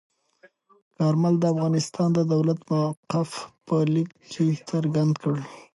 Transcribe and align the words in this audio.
کارمل 0.97 1.33
د 1.39 1.43
افغانستان 1.53 2.09
د 2.13 2.19
دولت 2.33 2.59
موقف 2.71 3.29
په 3.67 3.75
لیک 3.93 4.09
کې 4.31 4.45
څرګند 4.69 5.13
کړ. 5.21 5.35